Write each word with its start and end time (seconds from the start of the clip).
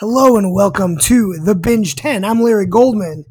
Hello 0.00 0.36
and 0.36 0.54
welcome 0.54 0.96
to 0.96 1.36
the 1.42 1.56
Binge 1.56 1.96
10. 1.96 2.24
I'm 2.24 2.40
Larry 2.40 2.66
Goldman. 2.66 3.24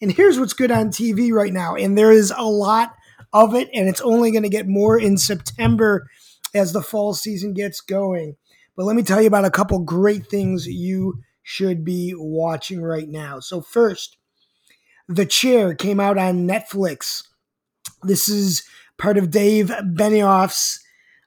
And 0.00 0.10
here's 0.10 0.40
what's 0.40 0.54
good 0.54 0.70
on 0.70 0.88
TV 0.88 1.30
right 1.30 1.52
now. 1.52 1.74
And 1.74 1.98
there 1.98 2.10
is 2.10 2.32
a 2.34 2.46
lot 2.46 2.94
of 3.34 3.54
it, 3.54 3.68
and 3.74 3.86
it's 3.86 4.00
only 4.00 4.30
going 4.30 4.42
to 4.42 4.48
get 4.48 4.66
more 4.66 4.98
in 4.98 5.18
September 5.18 6.08
as 6.54 6.72
the 6.72 6.80
fall 6.80 7.12
season 7.12 7.52
gets 7.52 7.82
going. 7.82 8.36
But 8.78 8.86
let 8.86 8.96
me 8.96 9.02
tell 9.02 9.20
you 9.20 9.26
about 9.26 9.44
a 9.44 9.50
couple 9.50 9.78
great 9.80 10.26
things 10.26 10.66
you 10.66 11.20
should 11.42 11.84
be 11.84 12.14
watching 12.16 12.80
right 12.80 13.10
now. 13.10 13.38
So, 13.38 13.60
first, 13.60 14.16
The 15.10 15.26
Chair 15.26 15.74
came 15.74 16.00
out 16.00 16.16
on 16.16 16.48
Netflix. 16.48 17.24
This 18.04 18.26
is 18.26 18.62
part 18.96 19.18
of 19.18 19.30
Dave 19.30 19.66
Benioff's 19.68 20.82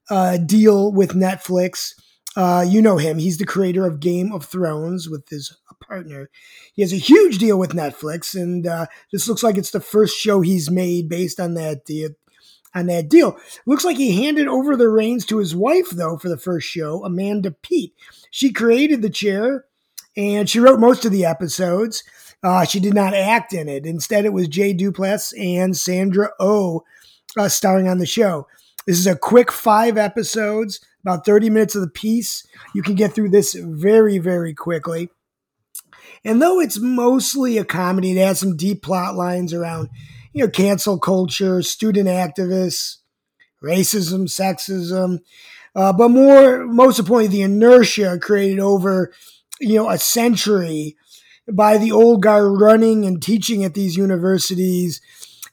uh, 0.10 0.38
deal 0.38 0.92
with 0.92 1.12
Netflix. 1.12 1.94
Uh, 2.36 2.66
you 2.68 2.82
know 2.82 2.98
him. 2.98 3.18
He's 3.18 3.38
the 3.38 3.46
creator 3.46 3.86
of 3.86 4.00
Game 4.00 4.32
of 4.32 4.46
Thrones 4.46 5.10
with 5.10 5.28
his 5.30 5.58
partner. 5.80 6.30
He 6.74 6.82
has 6.82 6.94
a 6.94 6.98
huge 6.98 7.38
deal 7.38 7.58
with 7.58 7.72
Netflix, 7.72 8.40
and 8.40 8.68
uh, 8.68 8.86
this 9.12 9.28
looks 9.28 9.44
like 9.44 9.58
it's 9.58 9.72
the 9.72 9.80
first 9.80 10.18
show 10.18 10.42
he's 10.42 10.70
made 10.70 11.10
based 11.10 11.40
on 11.40 11.56
that 11.56 11.86
deal. 11.86 12.10
On 12.76 12.86
that 12.86 13.10
deal, 13.10 13.36
looks 13.66 13.84
like 13.84 13.98
he 13.98 14.24
handed 14.24 14.48
over 14.48 14.78
the 14.78 14.90
reins 14.90 15.26
to 15.26 15.40
his 15.40 15.56
wife, 15.56 15.90
though, 15.90 16.18
for 16.18 16.30
the 16.30 16.38
first 16.38 16.68
show, 16.68 17.04
Amanda 17.04 17.50
Peet. 17.50 17.96
She 18.30 18.54
created 18.54 19.02
the 19.02 19.10
chair, 19.10 19.66
and 20.16 20.48
she 20.48 20.60
wrote 20.60 20.80
most 20.80 21.04
of 21.04 21.12
the 21.12 21.26
episodes. 21.26 22.04
Uh, 22.44 22.66
she 22.66 22.80
did 22.80 22.94
not 22.94 23.16
act 23.16 23.54
in 23.54 23.68
it. 23.68 23.88
Instead, 23.88 24.24
it 24.24 24.34
was 24.34 24.48
Jay 24.48 24.72
Duplass 24.72 25.34
and 25.36 25.76
Sandra 25.76 26.30
O 26.40 26.84
oh, 27.38 27.42
uh, 27.42 27.50
starring 27.50 27.88
on 27.88 27.98
the 27.98 28.06
show. 28.06 28.48
This 28.86 28.98
is 29.00 29.08
a 29.08 29.16
quick 29.16 29.52
five 29.52 29.98
episodes 29.98 30.80
about 31.04 31.26
30 31.26 31.50
minutes 31.50 31.76
of 31.76 31.82
the 31.82 31.90
piece. 31.90 32.46
You 32.74 32.82
can 32.82 32.96
get 32.96 33.14
through 33.14 33.30
this 33.30 33.54
very, 33.54 34.18
very 34.18 34.54
quickly. 34.54 35.10
And 36.26 36.42
though 36.42 36.60
it's 36.60 36.80
mostly 36.80 37.58
a 37.58 37.66
comedy, 37.66 38.12
it 38.12 38.26
has 38.26 38.40
some 38.40 38.58
deep 38.58 38.82
plot 38.84 39.16
lines 39.16 39.54
around, 39.54 39.90
you 40.34 40.44
know, 40.44 40.50
cancel 40.50 41.00
culture, 41.00 41.62
student 41.62 42.10
activists, 42.10 42.98
racism, 43.64 44.24
sexism, 44.24 45.20
uh, 45.76 45.94
but 45.94 46.10
more, 46.10 46.66
most 46.66 47.00
importantly, 47.00 47.38
the 47.38 47.44
inertia 47.44 48.18
created 48.20 48.60
over, 48.60 49.14
you 49.60 49.76
know, 49.76 49.90
a 49.90 49.98
century 49.98 50.98
by 51.52 51.78
the 51.78 51.92
old 51.92 52.22
guard 52.22 52.60
running 52.60 53.06
and 53.06 53.22
teaching 53.22 53.64
at 53.64 53.74
these 53.74 53.96
universities, 53.96 55.02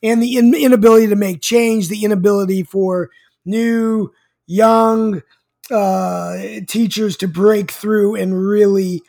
and 0.02 0.22
the 0.22 0.36
inability 0.36 1.06
to 1.08 1.16
make 1.16 1.40
change, 1.40 1.88
the 1.88 2.04
inability 2.04 2.62
for 2.62 3.10
new, 3.44 4.12
young, 4.46 5.22
uh, 5.70 6.36
teachers 6.66 7.16
to 7.16 7.28
break 7.28 7.70
through 7.70 8.14
and 8.14 8.46
really 8.46 9.02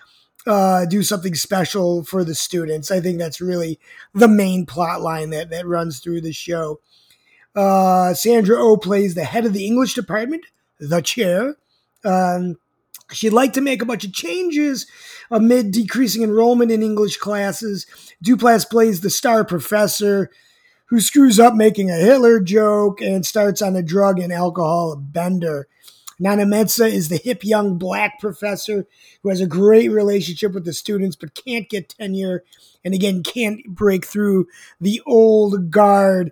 uh, 0.48 0.86
do 0.86 1.04
something 1.04 1.36
special 1.36 2.04
for 2.04 2.24
the 2.24 2.34
students. 2.34 2.90
I 2.90 3.02
think 3.02 3.20
that's 3.20 3.42
really 3.42 3.80
the 4.14 4.28
main 4.28 4.66
plot 4.66 5.02
line 5.02 5.30
that, 5.32 5.50
that 5.50 5.68
runs 5.68 6.00
through 6.00 6.22
the 6.22 6.32
show. 6.32 6.80
Uh, 7.56 8.14
Sandra 8.14 8.58
O 8.58 8.72
oh 8.72 8.78
plays 8.78 9.16
the 9.16 9.26
head 9.26 9.46
of 9.46 9.54
the 9.54 9.66
English 9.66 9.94
department, 9.94 10.46
the 10.80 11.02
chair. 11.02 11.58
Um, 12.06 12.58
she'd 13.12 13.32
like 13.32 13.54
to 13.54 13.62
make 13.62 13.82
a 13.82 13.86
bunch 13.86 14.06
of 14.06 14.14
changes 14.14 14.88
amid 15.30 15.72
decreasing 15.72 16.24
enrollment 16.24 16.72
in 16.72 16.84
English 16.84 17.18
classes. 17.18 17.86
Duplass 18.24 18.70
plays 18.70 19.02
the 19.02 19.10
star 19.10 19.44
professor 19.44 20.30
who 20.88 21.00
screws 21.00 21.40
up 21.40 21.54
making 21.54 21.90
a 21.90 21.96
Hitler 21.96 22.40
joke 22.40 23.02
and 23.02 23.26
starts 23.26 23.62
on 23.62 23.76
a 23.76 23.84
drug 23.84 24.20
and 24.20 24.34
alcohol 24.34 24.96
bender. 24.96 25.68
Nana 26.20 26.46
Mensah 26.46 26.92
is 26.92 27.10
the 27.10 27.18
hip 27.18 27.44
young 27.44 27.78
black 27.78 28.20
professor 28.20 28.88
who 29.22 29.30
has 29.30 29.40
a 29.40 29.48
great 29.48 29.90
relationship 29.90 30.54
with 30.54 30.66
the 30.66 30.74
students 30.74 31.16
but 31.16 31.36
can't 31.36 31.70
get 31.70 31.90
tenure 31.90 32.44
and 32.84 32.94
again 32.94 33.22
can't 33.22 33.64
break 33.68 34.06
through 34.06 34.48
the 34.82 35.02
old 35.06 35.70
guard. 35.70 36.32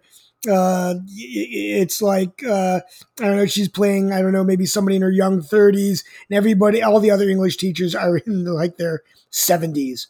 Uh, 0.49 0.95
it's 1.07 2.01
like 2.01 2.43
uh, 2.43 2.79
I 3.19 3.23
don't 3.23 3.37
know. 3.37 3.45
She's 3.47 3.67
playing. 3.67 4.11
I 4.11 4.21
don't 4.21 4.31
know. 4.31 4.43
Maybe 4.43 4.67
somebody 4.67 4.95
in 4.95 5.01
her 5.01 5.11
young 5.11 5.41
thirties, 5.41 6.03
and 6.29 6.37
everybody, 6.37 6.83
all 6.83 6.99
the 6.99 7.09
other 7.09 7.27
English 7.27 7.57
teachers 7.57 7.95
are 7.95 8.17
in 8.17 8.45
like 8.45 8.77
their 8.77 9.01
seventies, 9.31 10.07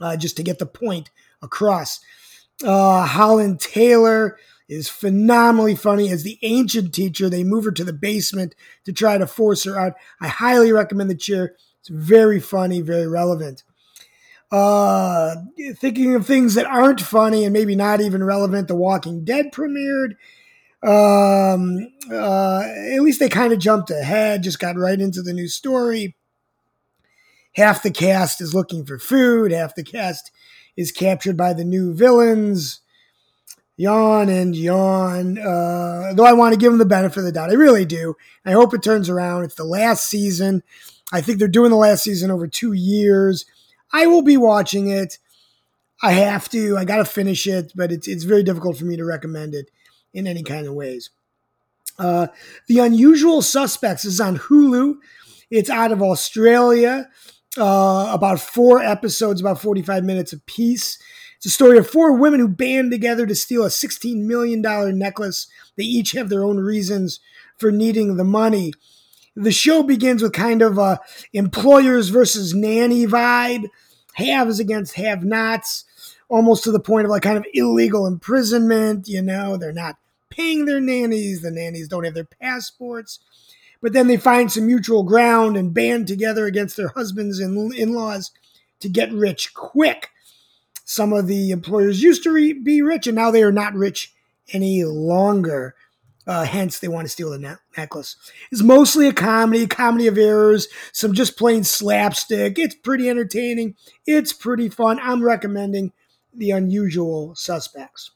uh, 0.00 0.16
just 0.16 0.38
to 0.38 0.42
get 0.42 0.58
the 0.58 0.64
point 0.64 1.10
across. 1.42 2.00
Uh, 2.64 3.04
Holland 3.06 3.60
Taylor 3.60 4.38
is 4.68 4.88
phenomenally 4.88 5.74
funny 5.74 6.10
as 6.10 6.22
the 6.22 6.38
ancient 6.42 6.94
teacher. 6.94 7.28
They 7.28 7.44
move 7.44 7.64
her 7.64 7.72
to 7.72 7.84
the 7.84 7.92
basement 7.92 8.54
to 8.84 8.92
try 8.92 9.18
to 9.18 9.26
force 9.26 9.64
her 9.64 9.78
out. 9.78 9.94
I 10.20 10.28
highly 10.28 10.72
recommend 10.72 11.10
the 11.10 11.14
chair. 11.14 11.56
It's 11.80 11.88
very 11.88 12.40
funny, 12.40 12.80
very 12.80 13.06
relevant. 13.06 13.64
Uh, 14.50 15.34
thinking 15.76 16.14
of 16.14 16.26
things 16.26 16.54
that 16.54 16.66
aren't 16.66 17.00
funny 17.00 17.44
and 17.44 17.52
maybe 17.52 17.74
not 17.74 18.00
even 18.00 18.22
relevant, 18.22 18.68
The 18.68 18.76
Walking 18.76 19.24
Dead 19.24 19.52
premiered. 19.52 20.16
Um, 20.82 21.88
uh, 22.10 22.62
at 22.92 23.00
least 23.00 23.18
they 23.18 23.28
kind 23.28 23.52
of 23.52 23.58
jumped 23.58 23.90
ahead, 23.90 24.42
just 24.42 24.58
got 24.58 24.76
right 24.76 25.00
into 25.00 25.22
the 25.22 25.32
new 25.32 25.48
story. 25.48 26.16
Half 27.54 27.82
the 27.82 27.90
cast 27.90 28.40
is 28.40 28.54
looking 28.54 28.84
for 28.84 28.98
food, 28.98 29.52
half 29.52 29.74
the 29.74 29.84
cast 29.84 30.30
is 30.76 30.92
captured 30.92 31.36
by 31.36 31.52
the 31.52 31.64
new 31.64 31.94
villains 31.94 32.80
yawn 33.76 34.28
and 34.28 34.54
yawn. 34.54 35.38
Uh, 35.38 36.12
though 36.14 36.24
I 36.24 36.32
want 36.32 36.54
to 36.54 36.58
give 36.58 36.72
them 36.72 36.78
the 36.78 36.84
benefit 36.84 37.18
of 37.18 37.24
the 37.24 37.32
doubt, 37.32 37.50
I 37.50 37.54
really 37.54 37.84
do. 37.84 38.14
I 38.44 38.52
hope 38.52 38.74
it 38.74 38.82
turns 38.82 39.08
around. 39.08 39.44
It's 39.44 39.54
the 39.54 39.64
last 39.64 40.06
season. 40.06 40.62
I 41.12 41.20
think 41.20 41.38
they're 41.38 41.48
doing 41.48 41.70
the 41.70 41.76
last 41.76 42.04
season 42.04 42.30
over 42.30 42.46
two 42.46 42.72
years. 42.72 43.44
I 43.92 44.06
will 44.06 44.22
be 44.22 44.36
watching 44.36 44.88
it. 44.88 45.18
I 46.02 46.12
have 46.12 46.48
to. 46.50 46.76
I 46.76 46.84
got 46.84 46.96
to 46.96 47.04
finish 47.04 47.46
it, 47.46 47.72
but 47.74 47.92
it's 47.92 48.08
it's 48.08 48.24
very 48.24 48.42
difficult 48.42 48.76
for 48.76 48.84
me 48.84 48.96
to 48.96 49.04
recommend 49.04 49.54
it 49.54 49.70
in 50.12 50.26
any 50.26 50.42
kind 50.42 50.66
of 50.66 50.74
ways. 50.74 51.10
Uh, 51.98 52.28
the 52.68 52.78
Unusual 52.78 53.42
Suspects 53.42 54.04
is 54.04 54.20
on 54.20 54.38
Hulu. 54.38 54.94
It's 55.50 55.70
out 55.70 55.92
of 55.92 56.02
Australia. 56.02 57.08
Uh, 57.58 58.10
about 58.12 58.40
four 58.40 58.80
episodes, 58.80 59.40
about 59.40 59.60
45 59.60 60.04
minutes 60.04 60.32
a 60.32 60.38
piece. 60.40 60.98
It's 61.36 61.46
a 61.46 61.50
story 61.50 61.76
of 61.76 61.90
four 61.90 62.16
women 62.16 62.40
who 62.40 62.48
band 62.48 62.90
together 62.90 63.26
to 63.26 63.34
steal 63.34 63.64
a 63.64 63.68
$16 63.68 64.24
million 64.24 64.62
necklace. 64.96 65.48
They 65.76 65.82
each 65.84 66.12
have 66.12 66.28
their 66.28 66.44
own 66.44 66.58
reasons 66.58 67.20
for 67.58 67.70
needing 67.70 68.16
the 68.16 68.24
money. 68.24 68.72
The 69.34 69.52
show 69.52 69.82
begins 69.82 70.22
with 70.22 70.32
kind 70.32 70.62
of 70.62 70.78
a 70.78 71.00
employers 71.32 72.10
versus 72.10 72.54
nanny 72.54 73.06
vibe, 73.06 73.64
haves 74.14 74.60
against 74.60 74.94
have 74.94 75.24
nots, 75.24 75.84
almost 76.28 76.64
to 76.64 76.72
the 76.72 76.80
point 76.80 77.06
of 77.06 77.10
like 77.10 77.22
kind 77.22 77.38
of 77.38 77.46
illegal 77.54 78.06
imprisonment. 78.06 79.08
You 79.08 79.22
know, 79.22 79.56
they're 79.56 79.72
not 79.72 79.96
paying 80.30 80.64
their 80.64 80.80
nannies, 80.80 81.42
the 81.42 81.50
nannies 81.50 81.88
don't 81.88 82.04
have 82.04 82.14
their 82.14 82.24
passports. 82.24 83.20
But 83.82 83.92
then 83.92 84.06
they 84.06 84.16
find 84.16 84.50
some 84.50 84.66
mutual 84.66 85.02
ground 85.02 85.56
and 85.56 85.74
band 85.74 86.06
together 86.06 86.46
against 86.46 86.76
their 86.76 86.88
husbands 86.88 87.40
and 87.40 87.74
in 87.74 87.92
laws 87.92 88.30
to 88.80 88.88
get 88.88 89.12
rich 89.12 89.52
quick. 89.52 90.10
Some 90.84 91.12
of 91.12 91.26
the 91.26 91.50
employers 91.50 92.02
used 92.02 92.22
to 92.22 92.32
re- 92.32 92.52
be 92.52 92.80
rich, 92.80 93.06
and 93.06 93.16
now 93.16 93.30
they 93.30 93.42
are 93.42 93.52
not 93.52 93.74
rich 93.74 94.14
any 94.52 94.84
longer. 94.84 95.74
Uh, 96.26 96.44
hence, 96.44 96.78
they 96.78 96.86
want 96.88 97.04
to 97.06 97.08
steal 97.08 97.30
the 97.30 97.38
ne- 97.38 97.54
necklace. 97.76 98.16
It's 98.52 98.62
mostly 98.62 99.08
a 99.08 99.12
comedy, 99.12 99.66
comedy 99.66 100.06
of 100.06 100.16
errors, 100.16 100.68
some 100.92 101.14
just 101.14 101.36
plain 101.36 101.64
slapstick. 101.64 102.58
It's 102.58 102.76
pretty 102.76 103.08
entertaining. 103.08 103.74
It's 104.06 104.32
pretty 104.32 104.68
fun. 104.68 105.00
I'm 105.02 105.24
recommending 105.24 105.92
The 106.32 106.52
Unusual 106.52 107.34
Suspects. 107.34 108.12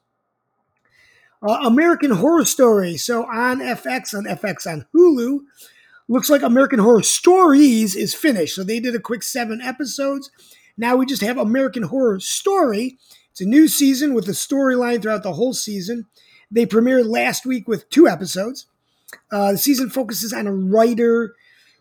Uh, 1.42 1.58
American 1.64 2.12
Horror 2.12 2.44
Story. 2.44 2.96
So 2.96 3.24
on 3.24 3.60
FX, 3.60 4.14
on 4.14 4.24
FX 4.24 4.66
on 4.66 4.86
Hulu, 4.94 5.40
looks 6.08 6.30
like 6.30 6.42
American 6.42 6.78
Horror 6.78 7.02
Stories 7.02 7.94
is 7.94 8.14
finished. 8.14 8.54
So 8.54 8.64
they 8.64 8.80
did 8.80 8.94
a 8.94 9.00
quick 9.00 9.22
seven 9.22 9.60
episodes. 9.60 10.30
Now 10.76 10.96
we 10.96 11.06
just 11.06 11.22
have 11.22 11.38
American 11.38 11.84
Horror 11.84 12.20
Story. 12.20 12.98
It's 13.30 13.40
a 13.40 13.46
new 13.46 13.68
season 13.68 14.14
with 14.14 14.28
a 14.28 14.32
storyline 14.32 15.02
throughout 15.02 15.22
the 15.22 15.34
whole 15.34 15.52
season. 15.52 16.06
They 16.50 16.66
premiered 16.66 17.06
last 17.06 17.44
week 17.44 17.66
with 17.68 17.88
two 17.90 18.08
episodes. 18.08 18.66
Uh, 19.30 19.52
the 19.52 19.58
season 19.58 19.90
focuses 19.90 20.32
on 20.32 20.46
a 20.46 20.52
writer 20.52 21.34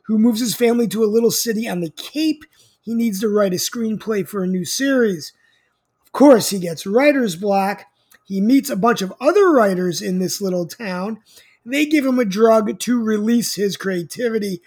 who 0.08 0.18
moves 0.18 0.40
his 0.40 0.56
family 0.56 0.88
to 0.90 1.04
a 1.04 1.06
little 1.06 1.32
city 1.32 1.68
on 1.68 1.82
the 1.82 1.92
Cape. 1.92 2.44
He 2.82 2.94
needs 2.94 3.20
to 3.22 3.30
write 3.30 3.54
a 3.54 3.58
screenplay 3.58 4.28
for 4.28 4.44
a 4.44 4.48
new 4.48 4.66
series. 4.66 5.34
Of 6.06 6.12
course, 6.12 6.50
he 6.50 6.60
gets 6.60 6.86
writer's 6.86 7.36
block. 7.36 7.86
He 8.26 8.42
meets 8.42 8.70
a 8.70 8.76
bunch 8.76 9.02
of 9.02 9.14
other 9.22 9.50
writers 9.52 10.02
in 10.02 10.20
this 10.20 10.42
little 10.42 10.66
town. 10.68 11.20
They 11.66 11.86
give 11.86 12.06
him 12.06 12.20
a 12.20 12.26
drug 12.26 12.80
to 12.80 13.02
release 13.04 13.56
his 13.56 13.78
creativity. 13.78 14.62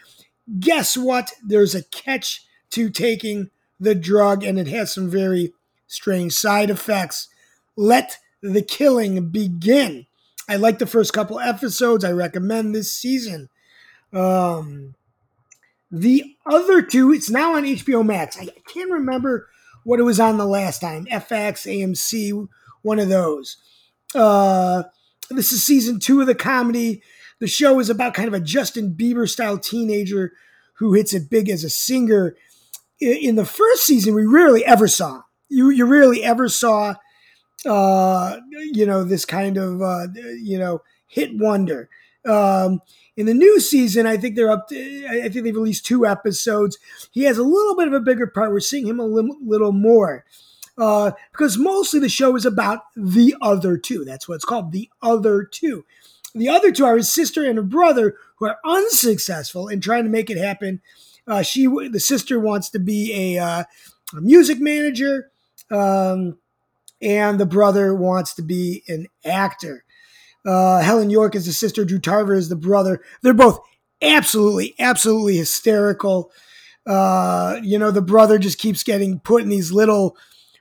Guess 0.59 0.97
what? 0.97 1.33
There's 1.45 1.75
a 1.75 1.85
catch 1.85 2.45
to 2.71 2.89
taking 2.91 3.51
the 3.79 3.95
drug, 3.95 4.43
and 4.45 4.59
it 4.59 4.69
has 4.69 4.95
some 4.95 5.11
very 5.11 5.53
strange 5.87 6.33
side 6.33 6.71
effects. 6.71 7.29
Let 7.77 8.19
the 8.43 8.63
killing 8.63 9.29
begin. 9.29 10.07
I 10.49 10.57
like 10.57 10.79
the 10.79 10.87
first 10.87 11.13
couple 11.13 11.39
episodes. 11.39 12.05
I 12.05 12.13
recommend 12.13 12.75
this 12.75 12.93
season. 12.93 13.49
Um, 14.13 14.95
The 15.91 16.37
other 16.47 16.83
two, 16.83 17.13
it's 17.13 17.31
now 17.31 17.55
on 17.55 17.65
HBO 17.65 18.05
Max. 18.05 18.39
I 18.39 18.49
can't 18.67 18.91
remember 18.91 19.49
what 19.85 20.01
it 20.01 20.05
was 20.05 20.21
on 20.21 20.37
the 20.39 20.47
last 20.47 20.81
time. 20.81 21.07
FX, 21.07 21.67
AMC, 21.67 22.49
one 22.83 22.99
of 22.99 23.09
those. 23.09 23.57
Uh, 24.15 24.85
this 25.31 25.53
is 25.53 25.63
season 25.63 26.01
two 26.01 26.21
of 26.21 26.27
the 26.27 26.35
comedy. 26.35 27.03
The 27.41 27.47
show 27.47 27.79
is 27.81 27.91
about 27.91 28.15
kind 28.15 28.29
of 28.29 28.35
a 28.35 28.41
Justin 28.41 28.95
Bieber 28.95 29.29
style 29.29 29.59
teenager 29.59 30.33
who 30.75 30.95
hits 30.95 31.13
it 31.13 31.31
big 31.31 31.49
as 31.49 31.65
a 31.65 31.71
singer. 31.71 32.35
In 33.01 33.37
the 33.37 33.45
first 33.45 33.85
season, 33.85 34.15
we 34.15 34.25
rarely 34.25 34.65
ever 34.65 34.89
saw 34.89 35.23
you. 35.49 35.71
You 35.71 35.87
rarely 35.87 36.25
ever 36.25 36.49
saw, 36.49 36.95
uh, 37.67 38.37
you 38.73 38.87
know, 38.87 39.05
this 39.05 39.25
kind 39.25 39.57
of 39.57 39.83
uh, 39.83 40.07
you 40.41 40.59
know 40.59 40.83
hit 41.07 41.37
wonder. 41.37 41.89
Um, 42.27 42.81
in 43.17 43.27
the 43.27 43.35
new 43.35 43.61
season, 43.61 44.07
I 44.07 44.17
think 44.17 44.37
they're 44.37 44.51
up. 44.51 44.69
To, 44.69 45.07
I 45.09 45.29
think 45.29 45.45
they've 45.45 45.55
released 45.55 45.87
two 45.87 46.07
episodes. 46.07 46.79
He 47.11 47.25
has 47.25 47.39
a 47.39 47.43
little 47.43 47.77
bit 47.77 47.89
of 47.89 47.95
a 47.95 48.01
bigger 48.01 48.27
part. 48.27 48.51
We're 48.51 48.61
seeing 48.61 48.87
him 48.87 49.01
a 49.01 49.07
little, 49.07 49.37
little 49.45 49.73
more 49.73 50.25
uh, 50.79 51.11
because 51.33 51.59
mostly 51.59 52.01
the 52.01 52.09
show 52.09 52.37
is 52.37 52.47
about 52.47 52.83
the 52.97 53.35
other 53.43 53.77
two. 53.77 54.05
That's 54.05 54.29
what 54.29 54.37
it's 54.37 54.45
called, 54.45 54.73
the 54.73 54.89
other 55.03 55.43
two. 55.43 55.85
The 56.35 56.49
other 56.49 56.71
two 56.71 56.85
are 56.85 56.97
his 56.97 57.13
sister 57.13 57.45
and 57.45 57.57
her 57.57 57.65
brother, 57.65 58.17
who 58.37 58.47
are 58.47 58.59
unsuccessful 58.65 59.69
in 59.69 59.81
trying 59.81 60.05
to 60.05 60.11
make 60.11 60.31
it 60.31 60.39
happen. 60.39 60.81
Uh, 61.27 61.43
she, 61.43 61.67
the 61.67 62.01
sister, 62.01 62.39
wants 62.39 62.71
to 62.71 62.79
be 62.79 63.35
a, 63.35 63.43
uh, 63.43 63.65
a 64.17 64.21
music 64.21 64.61
manager, 64.61 65.31
um, 65.71 66.39
and 67.03 67.41
the 67.41 67.47
brother 67.47 67.95
wants 67.95 68.35
to 68.35 68.43
be 68.43 68.85
an 68.89 69.07
actor. 69.25 69.85
Uh, 70.47 70.81
Heléne 70.83 71.11
Yorke 71.11 71.35
is 71.35 71.47
the 71.47 71.53
sister. 71.53 71.85
Drew 71.85 71.99
Tarver 71.99 72.35
is 72.35 72.49
the 72.49 72.57
brother. 72.57 73.03
They're 73.23 73.35
both 73.35 73.59
absolutely, 74.01 74.75
absolutely 74.79 75.37
hysterical. 75.37 76.31
Uh, 76.87 77.59
you 77.63 77.79
know, 77.79 77.91
the 77.91 78.01
brother 78.01 78.39
just 78.39 78.59
keeps 78.59 78.83
getting 78.83 79.21
put 79.21 79.43
in 79.43 79.49
these 79.49 79.73
little 79.73 80.17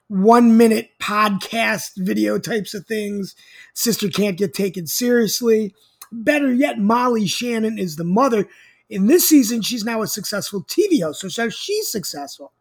one 0.08 0.58
minute 0.58 0.92
podcast 1.00 1.92
video 1.98 2.40
types 2.40 2.74
of 2.74 2.86
things. 2.86 3.36
Sister 3.74 4.10
can't 4.10 4.38
get 4.38 4.54
taken 4.54 4.88
seriously. 4.88 5.74
Better 6.12 6.54
yet, 6.54 6.80
Molly 6.80 7.28
Shannon 7.28 7.78
is 7.78 7.96
the 7.96 8.04
mother. 8.04 8.48
In 8.90 9.08
this 9.08 9.28
season, 9.28 9.62
she's 9.62 9.84
now 9.84 10.02
a 10.02 10.08
successful 10.08 10.64
TV 10.64 11.02
host, 11.02 11.30
so 11.30 11.50
she's 11.50 11.92
successful. 11.92 12.54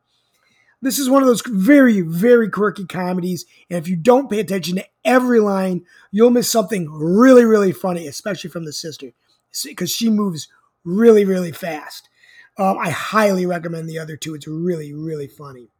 This 0.82 0.98
is 0.98 1.08
one 1.08 1.22
of 1.22 1.28
those 1.28 1.42
very, 1.46 2.00
very 2.00 2.50
quirky 2.50 2.84
comedies. 2.84 3.46
And 3.70 3.78
if 3.78 3.88
you 3.88 3.96
don't 3.96 4.28
pay 4.28 4.40
attention 4.40 4.76
to 4.76 4.84
every 5.04 5.40
line, 5.40 5.84
you'll 6.10 6.30
miss 6.30 6.50
something 6.50 6.90
really, 6.90 7.44
really 7.44 7.72
funny, 7.72 8.06
especially 8.06 8.50
from 8.50 8.64
the 8.64 8.72
sister, 8.72 9.12
because 9.64 9.90
she 9.90 10.10
moves 10.10 10.48
really, 10.84 11.24
really 11.24 11.52
fast. 11.52 12.08
Um, 12.58 12.78
I 12.78 12.90
highly 12.90 13.46
recommend 13.46 13.88
the 13.88 13.98
other 13.98 14.16
two. 14.16 14.34
It's 14.34 14.46
really, 14.46 14.92
really 14.92 15.28
funny. 15.28 15.70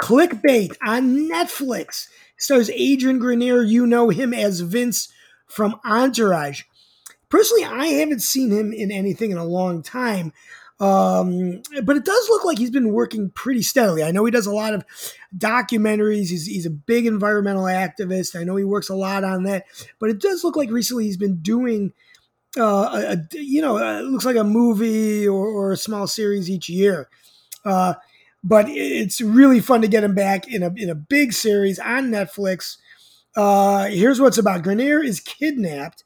Clickbait 0.00 0.76
on 0.84 1.28
Netflix 1.28 2.08
stars 2.36 2.70
Adrian 2.70 3.18
Grenier. 3.18 3.62
You 3.62 3.86
know 3.86 4.10
him 4.10 4.34
as 4.34 4.60
Vince 4.60 5.08
from 5.46 5.80
Entourage. 5.84 6.62
Personally, 7.28 7.64
I 7.64 7.86
haven't 7.86 8.22
seen 8.22 8.50
him 8.50 8.72
in 8.72 8.90
anything 8.90 9.30
in 9.30 9.38
a 9.38 9.44
long 9.44 9.82
time. 9.82 10.32
Um, 10.78 11.62
but 11.84 11.96
it 11.96 12.04
does 12.04 12.28
look 12.28 12.44
like 12.44 12.58
he's 12.58 12.70
been 12.70 12.92
working 12.92 13.30
pretty 13.30 13.62
steadily. 13.62 14.02
I 14.02 14.10
know 14.10 14.24
he 14.24 14.30
does 14.30 14.46
a 14.46 14.52
lot 14.52 14.74
of 14.74 14.84
documentaries. 15.36 16.28
He's, 16.28 16.46
he's 16.46 16.66
a 16.66 16.70
big 16.70 17.06
environmental 17.06 17.64
activist. 17.64 18.38
I 18.38 18.44
know 18.44 18.56
he 18.56 18.64
works 18.64 18.90
a 18.90 18.94
lot 18.94 19.24
on 19.24 19.44
that. 19.44 19.64
But 19.98 20.10
it 20.10 20.20
does 20.20 20.44
look 20.44 20.54
like 20.54 20.70
recently 20.70 21.04
he's 21.04 21.16
been 21.16 21.38
doing, 21.38 21.94
uh, 22.58 23.16
a, 23.16 23.18
you 23.32 23.62
know, 23.62 23.78
uh, 23.78 24.00
it 24.00 24.04
looks 24.04 24.26
like 24.26 24.36
a 24.36 24.44
movie 24.44 25.26
or, 25.26 25.46
or, 25.46 25.72
a 25.72 25.76
small 25.78 26.06
series 26.06 26.50
each 26.50 26.68
year. 26.68 27.08
Uh, 27.64 27.94
but 28.46 28.66
it's 28.68 29.20
really 29.20 29.60
fun 29.60 29.82
to 29.82 29.88
get 29.88 30.04
him 30.04 30.14
back 30.14 30.46
in 30.48 30.62
a 30.62 30.72
in 30.76 30.88
a 30.88 30.94
big 30.94 31.32
series 31.32 31.78
on 31.78 32.10
Netflix. 32.10 32.76
Uh, 33.36 33.86
here's 33.86 34.20
what's 34.20 34.38
about: 34.38 34.62
Grenier 34.62 35.02
is 35.02 35.20
kidnapped, 35.20 36.04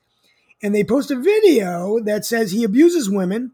and 0.63 0.75
they 0.75 0.85
post 0.85 1.11
a 1.11 1.17
video 1.17 2.01
that 2.01 2.25
says 2.25 2.51
he 2.53 2.65
abuses 2.65 3.11
women 3.11 3.53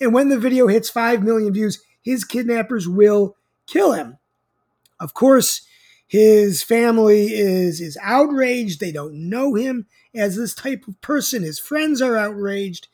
and 0.00 0.14
when 0.14 0.28
the 0.28 0.38
video 0.38 0.68
hits 0.68 0.90
5 0.90 1.22
million 1.22 1.52
views, 1.52 1.82
his 2.00 2.24
kidnappers 2.24 2.88
will 2.88 3.36
kill 3.66 3.92
him. 3.92 4.18
Of 5.00 5.14
course, 5.14 5.62
his 6.06 6.62
family 6.62 7.26
is, 7.26 7.80
is 7.80 7.98
outraged. 8.02 8.80
They 8.80 8.92
don't 8.92 9.28
know 9.28 9.54
him 9.54 9.86
as 10.14 10.36
this 10.36 10.54
type 10.54 10.84
of 10.88 11.00
person. 11.00 11.42
His 11.42 11.58
friends 11.58 12.00
are 12.00 12.16
outraged. 12.16 12.88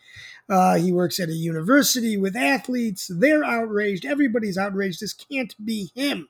Uh, 0.48 0.76
he 0.76 0.92
works 0.92 1.18
at 1.18 1.28
a 1.28 1.34
university 1.34 2.16
with 2.16 2.36
athletes. 2.36 3.10
They're 3.12 3.44
outraged. 3.44 4.04
Everybody's 4.04 4.58
outraged. 4.58 5.00
This 5.00 5.14
can't 5.14 5.54
be 5.64 5.90
him. 5.94 6.28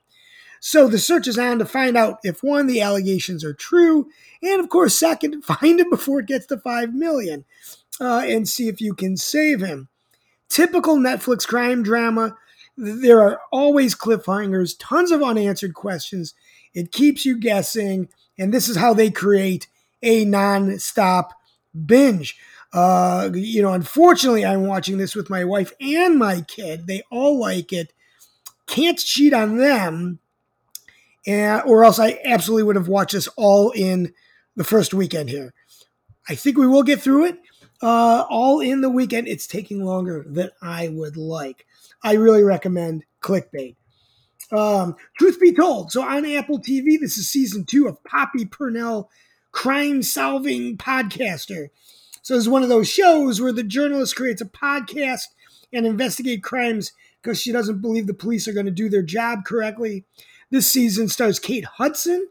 So 0.60 0.88
the 0.88 0.98
search 0.98 1.28
is 1.28 1.38
on 1.38 1.58
to 1.58 1.66
find 1.66 1.94
out 1.94 2.20
if 2.24 2.42
one, 2.42 2.66
the 2.66 2.80
allegations 2.80 3.44
are 3.44 3.52
true, 3.52 4.08
and 4.42 4.60
of 4.60 4.70
course, 4.70 4.94
second, 4.94 5.42
find 5.44 5.78
him 5.78 5.90
before 5.90 6.20
it 6.20 6.26
gets 6.26 6.46
to 6.46 6.58
5 6.58 6.94
million 6.94 7.44
uh, 8.00 8.24
and 8.26 8.48
see 8.48 8.68
if 8.68 8.80
you 8.80 8.94
can 8.94 9.18
save 9.18 9.60
him. 9.60 9.88
Typical 10.48 10.96
Netflix 10.96 11.46
crime 11.46 11.82
drama. 11.82 12.36
There 12.78 13.20
are 13.20 13.40
always 13.52 13.94
cliffhangers, 13.94 14.74
tons 14.78 15.10
of 15.10 15.22
unanswered 15.22 15.74
questions. 15.74 16.32
It 16.72 16.92
keeps 16.92 17.26
you 17.26 17.38
guessing, 17.38 18.08
and 18.38 18.52
this 18.52 18.66
is 18.66 18.76
how 18.76 18.94
they 18.94 19.10
create 19.10 19.68
a 20.02 20.24
non-stop 20.24 21.34
binge. 21.84 22.38
Uh, 22.74 23.30
you 23.32 23.62
know, 23.62 23.72
unfortunately, 23.72 24.44
I'm 24.44 24.66
watching 24.66 24.98
this 24.98 25.14
with 25.14 25.30
my 25.30 25.44
wife 25.44 25.72
and 25.80 26.18
my 26.18 26.40
kid. 26.40 26.88
They 26.88 27.02
all 27.10 27.38
like 27.38 27.72
it. 27.72 27.92
Can't 28.66 28.98
cheat 28.98 29.32
on 29.32 29.58
them, 29.58 30.18
and, 31.26 31.62
or 31.66 31.84
else 31.84 32.00
I 32.00 32.18
absolutely 32.24 32.64
would 32.64 32.76
have 32.76 32.88
watched 32.88 33.12
this 33.12 33.28
all 33.36 33.70
in 33.70 34.12
the 34.56 34.64
first 34.64 34.92
weekend 34.92 35.30
here. 35.30 35.54
I 36.28 36.34
think 36.34 36.58
we 36.58 36.66
will 36.66 36.82
get 36.82 37.00
through 37.00 37.26
it 37.26 37.38
uh, 37.80 38.24
all 38.28 38.60
in 38.60 38.80
the 38.80 38.90
weekend. 38.90 39.28
It's 39.28 39.46
taking 39.46 39.84
longer 39.84 40.24
than 40.26 40.50
I 40.60 40.88
would 40.88 41.16
like. 41.16 41.66
I 42.02 42.14
really 42.14 42.42
recommend 42.42 43.04
Clickbait. 43.20 43.76
Um, 44.50 44.96
truth 45.16 45.38
be 45.40 45.52
told, 45.52 45.92
so 45.92 46.02
on 46.02 46.26
Apple 46.26 46.58
TV, 46.60 46.98
this 47.00 47.16
is 47.18 47.28
season 47.28 47.64
two 47.64 47.86
of 47.86 48.02
Poppy 48.04 48.44
Parnell, 48.44 49.10
crime 49.52 50.02
solving 50.02 50.76
podcaster. 50.76 51.68
So 52.24 52.34
it's 52.34 52.48
one 52.48 52.62
of 52.62 52.70
those 52.70 52.88
shows 52.88 53.38
where 53.38 53.52
the 53.52 53.62
journalist 53.62 54.16
creates 54.16 54.40
a 54.40 54.46
podcast 54.46 55.26
and 55.74 55.84
investigate 55.84 56.42
crimes 56.42 56.92
because 57.20 57.38
she 57.38 57.52
doesn't 57.52 57.82
believe 57.82 58.06
the 58.06 58.14
police 58.14 58.48
are 58.48 58.54
going 58.54 58.64
to 58.64 58.72
do 58.72 58.88
their 58.88 59.02
job 59.02 59.44
correctly. 59.44 60.06
This 60.50 60.66
season 60.66 61.08
stars 61.08 61.38
Kate 61.38 61.66
Hudson. 61.66 62.28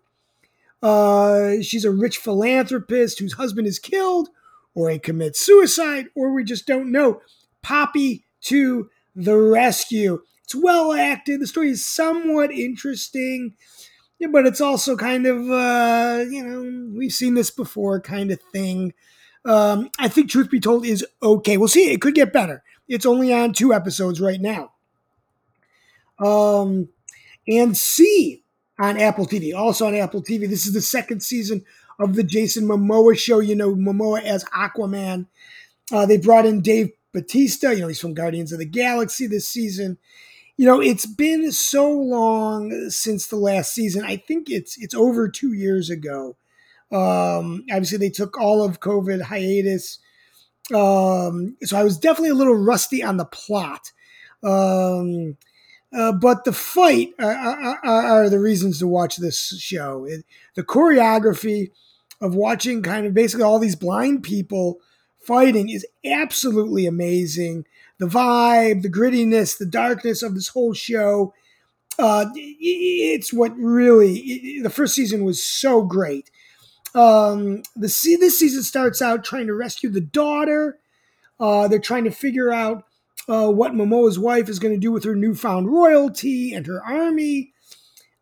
Uh, 0.82 1.62
she's 1.62 1.86
a 1.86 1.92
rich 1.92 2.18
philanthropist 2.18 3.20
whose 3.20 3.34
husband 3.34 3.68
is 3.68 3.78
killed 3.78 4.30
or 4.74 4.90
he 4.90 4.98
commits 4.98 5.40
suicide, 5.40 6.08
or 6.16 6.34
we 6.34 6.44
just 6.44 6.66
don't 6.66 6.92
know. 6.92 7.22
Poppy 7.62 8.26
to 8.42 8.90
the 9.16 9.38
rescue. 9.38 10.24
It's 10.44 10.56
well 10.56 10.92
acted. 10.94 11.40
The 11.40 11.46
story 11.46 11.70
is 11.70 11.86
somewhat 11.86 12.52
interesting, 12.52 13.54
but 14.32 14.48
it's 14.48 14.60
also 14.60 14.98
kind 14.98 15.28
of, 15.28 15.52
uh, 15.52 16.26
you 16.28 16.44
know, 16.44 16.98
we've 16.98 17.14
seen 17.14 17.36
this 17.36 17.52
before 17.52 18.02
kind 18.02 18.32
of 18.32 18.40
thing. 18.52 18.94
Um, 19.46 19.90
I 20.00 20.08
think, 20.08 20.30
truth 20.30 20.50
be 20.50 20.60
told, 20.60 20.86
is 20.86 21.06
okay. 21.22 21.58
We'll 21.58 21.68
see. 21.68 21.92
It 21.92 22.02
could 22.02 22.16
get 22.16 22.34
better. 22.34 22.64
It's 22.88 23.06
only 23.06 23.34
on 23.34 23.54
two 23.54 23.74
episodes 23.74 24.22
right 24.22 24.40
now. 24.40 24.72
Um, 26.20 26.90
and 27.48 27.76
See 27.76 28.44
on 28.80 28.98
Apple 29.00 29.26
TV, 29.26 29.56
also 29.56 29.88
on 29.88 29.96
Apple 29.96 30.24
TV. 30.24 30.50
This 30.50 30.66
is 30.66 30.74
the 30.74 30.82
second 30.82 31.22
season 31.22 31.64
of 32.00 32.16
the 32.16 32.24
Jason 32.24 32.66
Momoa 32.66 33.18
show. 33.18 33.40
You 33.40 33.56
know, 33.56 33.76
Momoa 33.76 34.22
as 34.24 34.44
Aquaman. 34.46 35.28
Uh, 35.92 36.06
they 36.06 36.18
brought 36.18 36.46
in 36.46 36.62
Dave 36.62 36.92
Bautista. 37.14 37.74
You 37.74 37.82
know, 37.82 37.88
he's 37.88 38.00
from 38.00 38.14
Guardians 38.14 38.52
of 38.52 38.60
the 38.60 38.66
Galaxy 38.66 39.28
this 39.28 39.48
season. 39.48 39.98
You 40.56 40.66
know, 40.68 40.82
it's 40.82 41.06
been 41.06 41.52
so 41.52 41.92
long 41.92 42.90
since 42.90 43.28
the 43.28 43.36
last 43.38 43.74
season. 43.74 44.04
I 44.06 44.18
think 44.18 44.50
it's 44.50 44.78
it's 44.82 44.94
over 44.94 45.28
two 45.28 45.54
years 45.54 45.90
ago. 45.90 46.36
Um, 46.94 47.66
obviously, 47.72 47.98
they 47.98 48.10
took 48.10 48.40
all 48.40 48.64
of 48.64 48.80
COVID 48.80 49.22
hiatus. 49.24 50.00
Um, 50.74 51.58
so 51.64 51.78
I 51.78 51.84
was 51.84 51.98
definitely 51.98 52.30
a 52.30 52.36
little 52.36 52.56
rusty 52.56 53.04
on 53.04 53.18
the 53.18 53.26
plot. 53.26 53.92
Um, 54.44 55.38
uh, 55.92 56.12
but 56.12 56.44
the 56.44 56.54
fight 56.54 57.10
are, 57.20 57.34
are, 57.34 57.80
are, 57.84 58.30
the 58.30 58.40
reasons 58.40 58.80
to 58.80 58.88
watch 58.88 59.18
this 59.18 59.58
show. 59.60 60.06
It, 60.06 60.26
the 60.56 60.64
choreography, 60.64 61.72
of 62.24 62.34
watching 62.34 62.82
kind 62.82 63.06
of 63.06 63.14
basically 63.14 63.44
all 63.44 63.60
these 63.60 63.76
blind 63.76 64.24
people 64.24 64.80
fighting 65.20 65.70
is 65.70 65.86
absolutely 66.06 66.86
amazing. 66.86 67.66
The 68.00 68.08
vibe, 68.08 68.82
the 68.82 68.90
grittiness, 68.90 69.58
the 69.58 69.66
darkness 69.66 70.24
of 70.24 70.34
this 70.34 70.48
whole 70.48 70.74
show. 70.74 71.34
Uh, 72.00 72.26
it's 72.34 73.34
what 73.34 73.56
really 73.58 74.62
the 74.62 74.70
first 74.70 74.96
season 74.96 75.26
was 75.26 75.44
so 75.44 75.84
great. 75.84 76.32
Um, 76.96 77.64
the 77.76 77.88
this 78.20 78.40
season 78.40 78.64
starts 78.64 79.02
out 79.02 79.24
trying 79.24 79.48
to 79.48 79.54
rescue 79.54 79.90
the 79.90 80.02
daughter. 80.02 80.80
Uh, 81.40 81.68
they're 81.68 81.80
trying 81.80 82.04
to 82.04 82.12
figure 82.12 82.52
out 82.52 82.84
uh, 83.28 83.50
what 83.50 83.74
Momoa's 83.74 84.20
wife 84.20 84.50
is 84.50 84.60
going 84.60 84.74
to 84.74 84.80
do 84.80 84.92
with 84.92 85.04
her 85.04 85.16
newfound 85.16 85.72
royalty 85.72 86.54
and 86.54 86.68
her 86.68 86.84
army. 86.84 87.54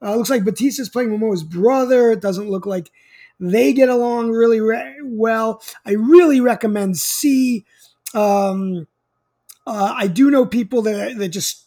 Uh, 0.02 0.16
looks 0.16 0.30
like 0.30 0.44
Bautista's 0.44 0.90
playing 0.90 1.10
Momoa's 1.10 1.44
brother. 1.44 2.12
It 2.12 2.22
doesn't 2.22 2.50
look 2.50 2.66
like 2.66 2.92
they 3.40 3.74
get 3.74 3.90
along 3.90 4.32
really 4.32 4.62
re- 4.62 4.96
well. 5.04 5.62
I 5.86 5.92
really 5.92 6.40
recommend 6.40 6.98
See. 6.98 7.66
Um, 8.14 8.88
uh, 9.68 9.94
I 9.96 10.08
do 10.08 10.32
know 10.32 10.46
people 10.46 10.82
that 10.84 11.18
that 11.18 11.30
just 11.30 11.61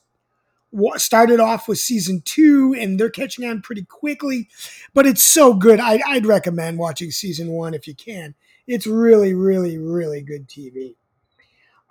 started 0.97 1.41
off 1.41 1.69
with 1.69 1.79
season 1.79 2.23
two 2.25 2.75
and 2.79 2.99
they're 2.99 3.11
catching 3.11 3.49
on 3.49 3.63
pretty 3.63 3.85
quickly, 3.85 4.49
but 4.93 5.07
it's 5.07 5.25
so 5.25 5.55
good. 5.55 5.81
I, 5.81 6.01
I'd 6.07 6.27
recommend 6.27 6.79
watching 6.79 7.11
season 7.11 7.49
one 7.49 7.75
if 7.75 7.87
you 7.87 7.95
can. 7.95 8.35
It's 8.67 8.87
really, 8.87 9.35
really, 9.35 9.79
really 9.79 10.23
good 10.23 10.49
TV. 10.49 10.97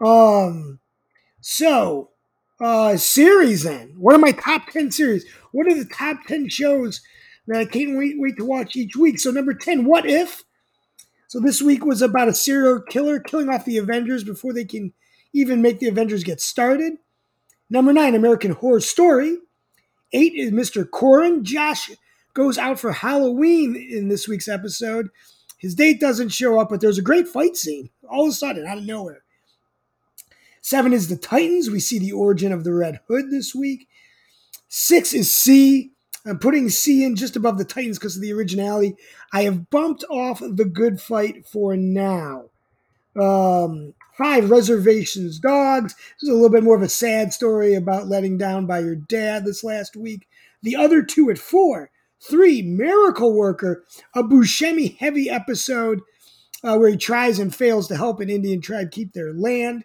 Um, 0.03 0.79
so 1.41 2.09
uh, 2.59 2.97
series 2.97 3.63
then. 3.63 3.93
What 3.97 4.15
are 4.15 4.19
my 4.19 4.31
top 4.31 4.67
ten 4.69 4.91
series? 4.91 5.25
What 5.51 5.67
are 5.67 5.75
the 5.75 5.85
top 5.85 6.17
ten 6.27 6.49
shows 6.49 7.01
that 7.47 7.59
I 7.59 7.65
can't 7.65 7.97
wait 7.97 8.15
wait 8.17 8.37
to 8.37 8.45
watch 8.45 8.75
each 8.75 8.95
week? 8.95 9.19
So 9.19 9.31
number 9.31 9.53
ten, 9.53 9.85
What 9.85 10.05
If? 10.05 10.43
So 11.27 11.39
this 11.39 11.61
week 11.61 11.83
was 11.83 12.01
about 12.01 12.27
a 12.27 12.33
serial 12.33 12.81
killer 12.81 13.19
killing 13.19 13.49
off 13.49 13.65
the 13.65 13.77
Avengers 13.77 14.23
before 14.23 14.53
they 14.53 14.65
can 14.65 14.93
even 15.33 15.61
make 15.61 15.79
the 15.79 15.87
Avengers 15.87 16.23
get 16.23 16.39
started. 16.39 16.93
Number 17.73 17.91
nine, 17.91 18.13
American 18.13 18.51
Horror 18.51 18.81
Story. 18.81 19.39
Eight 20.11 20.35
is 20.35 20.51
Mr. 20.51 20.87
Corman. 20.87 21.43
Josh 21.43 21.89
goes 22.35 22.59
out 22.59 22.79
for 22.79 22.91
Halloween 22.91 23.75
in 23.75 24.09
this 24.09 24.27
week's 24.27 24.47
episode. 24.47 25.09
His 25.57 25.73
date 25.73 25.99
doesn't 25.99 26.29
show 26.29 26.59
up, 26.59 26.69
but 26.69 26.81
there's 26.81 26.99
a 26.99 27.01
great 27.01 27.27
fight 27.27 27.57
scene 27.57 27.89
all 28.07 28.25
of 28.25 28.29
a 28.29 28.33
sudden 28.33 28.67
out 28.67 28.77
of 28.77 28.85
nowhere. 28.85 29.23
Seven 30.61 30.93
is 30.93 31.09
the 31.09 31.17
Titans. 31.17 31.71
We 31.71 31.79
see 31.79 31.97
the 31.97 32.11
origin 32.11 32.51
of 32.51 32.63
the 32.63 32.75
Red 32.75 32.99
Hood 33.07 33.31
this 33.31 33.55
week. 33.55 33.87
Six 34.67 35.11
is 35.11 35.35
See. 35.35 35.93
I'm 36.27 36.37
putting 36.37 36.69
C 36.69 37.03
in 37.03 37.15
just 37.15 37.35
above 37.35 37.57
the 37.57 37.65
Titans 37.65 37.97
because 37.97 38.15
of 38.15 38.21
the 38.21 38.33
originality. 38.33 38.95
I 39.33 39.43
have 39.43 39.71
bumped 39.71 40.03
off 40.11 40.41
the 40.41 40.65
Good 40.65 41.01
Fight 41.01 41.47
for 41.47 41.75
now. 41.75 42.51
Um, 43.19 43.95
five 44.17 44.49
reservations 44.49 45.39
dogs. 45.39 45.93
This 45.93 46.23
is 46.23 46.29
a 46.29 46.33
little 46.33 46.49
bit 46.49 46.63
more 46.63 46.75
of 46.75 46.81
a 46.81 46.89
sad 46.89 47.33
story 47.33 47.73
about 47.73 48.07
letting 48.07 48.37
down 48.37 48.65
by 48.65 48.79
your 48.79 48.95
dad 48.95 49.45
this 49.45 49.63
last 49.63 49.95
week. 49.95 50.27
The 50.61 50.75
other 50.75 51.01
two 51.01 51.29
at 51.29 51.37
four. 51.37 51.89
Three, 52.19 52.61
Miracle 52.61 53.33
Worker, 53.33 53.83
a 54.15 54.23
Buscemi 54.23 54.97
heavy 54.97 55.29
episode 55.29 55.99
uh, 56.63 56.77
where 56.77 56.89
he 56.89 56.97
tries 56.97 57.37
and 57.37 57.53
fails 57.53 57.87
to 57.89 57.97
help 57.97 58.21
an 58.21 58.29
Indian 58.29 58.61
tribe 58.61 58.91
keep 58.91 59.11
their 59.11 59.33
land. 59.33 59.83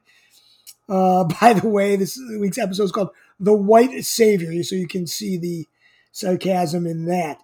Uh, 0.88 1.25
by 1.40 1.52
the 1.52 1.68
way, 1.68 1.97
this 1.97 2.20
week's 2.38 2.58
episode 2.58 2.85
is 2.85 2.92
called 2.92 3.11
The 3.40 3.54
White 3.54 4.04
Savior, 4.04 4.62
so 4.62 4.76
you 4.76 4.87
can 4.87 5.06
see 5.06 5.37
the 5.37 5.66
sarcasm 6.12 6.87
in 6.87 7.06
that. 7.06 7.38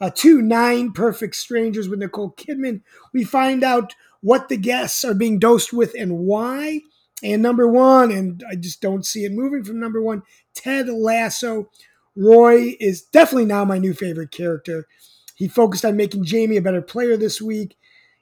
Uh, 0.00 0.10
two, 0.12 0.42
Nine 0.42 0.92
Perfect 0.92 1.36
Strangers 1.36 1.88
with 1.88 2.00
Nicole 2.00 2.32
Kidman. 2.32 2.82
We 3.12 3.24
find 3.24 3.62
out 3.62 3.94
what 4.20 4.48
the 4.48 4.56
guests 4.56 5.04
are 5.04 5.14
being 5.14 5.38
dosed 5.38 5.72
with 5.72 5.94
and 5.98 6.18
why. 6.18 6.80
And 7.22 7.42
number 7.42 7.68
one, 7.68 8.10
and 8.10 8.42
I 8.50 8.56
just 8.56 8.80
don't 8.80 9.06
see 9.06 9.24
it 9.24 9.32
moving 9.32 9.62
from 9.64 9.78
number 9.78 10.02
one, 10.02 10.22
Ted 10.54 10.88
Lasso. 10.88 11.70
Roy 12.16 12.76
is 12.80 13.02
definitely 13.02 13.46
now 13.46 13.64
my 13.64 13.78
new 13.78 13.94
favorite 13.94 14.30
character. 14.30 14.86
He 15.34 15.48
focused 15.48 15.84
on 15.84 15.96
making 15.96 16.24
Jamie 16.24 16.56
a 16.56 16.62
better 16.62 16.82
player 16.82 17.16
this 17.16 17.40
week, 17.40 17.76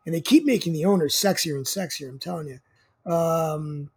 and 0.06 0.14
they 0.14 0.20
keep 0.20 0.44
making 0.44 0.72
the 0.72 0.84
owners 0.84 1.14
sexier 1.14 1.56
and 1.56 1.66
sexier, 1.66 2.08
I'm 2.08 2.18
telling 2.18 2.48
you. 2.48 3.12
Um, 3.12 3.90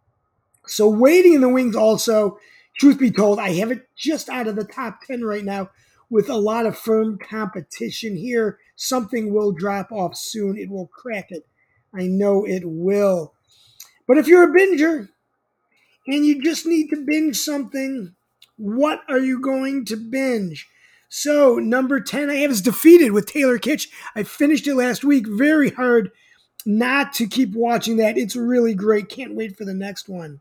so, 0.66 0.88
waiting 0.88 1.34
in 1.34 1.40
the 1.40 1.48
wings 1.48 1.76
also, 1.76 2.38
truth 2.76 2.98
be 2.98 3.10
told, 3.10 3.38
I 3.38 3.52
have 3.54 3.70
it 3.70 3.88
just 3.96 4.28
out 4.28 4.48
of 4.48 4.56
the 4.56 4.64
top 4.64 5.00
10 5.06 5.24
right 5.24 5.44
now 5.44 5.70
with 6.10 6.28
a 6.28 6.36
lot 6.36 6.66
of 6.66 6.78
firm 6.78 7.18
competition 7.18 8.16
here. 8.16 8.58
Something 8.76 9.32
will 9.32 9.52
drop 9.52 9.90
off 9.90 10.16
soon. 10.16 10.56
It 10.56 10.70
will 10.70 10.86
crack 10.88 11.30
it. 11.30 11.46
I 11.94 12.06
know 12.06 12.44
it 12.44 12.62
will. 12.64 13.34
But 14.06 14.18
if 14.18 14.28
you're 14.28 14.44
a 14.44 14.54
binger 14.54 15.08
and 16.06 16.24
you 16.24 16.42
just 16.42 16.66
need 16.66 16.88
to 16.90 17.04
binge 17.04 17.36
something, 17.36 18.14
what 18.56 19.02
are 19.08 19.18
you 19.18 19.40
going 19.40 19.84
to 19.86 19.96
binge? 19.96 20.68
So, 21.08 21.56
number 21.56 22.00
10 22.00 22.30
I 22.30 22.36
have 22.36 22.50
is 22.50 22.60
Defeated 22.60 23.12
with 23.12 23.26
Taylor 23.26 23.58
Kitsch. 23.58 23.88
I 24.14 24.22
finished 24.24 24.66
it 24.66 24.74
last 24.74 25.04
week. 25.04 25.26
Very 25.26 25.70
hard 25.70 26.10
not 26.64 27.12
to 27.14 27.26
keep 27.26 27.54
watching 27.54 27.96
that. 27.98 28.18
It's 28.18 28.34
really 28.34 28.74
great. 28.74 29.08
Can't 29.08 29.34
wait 29.34 29.56
for 29.56 29.64
the 29.64 29.74
next 29.74 30.08
one. 30.08 30.40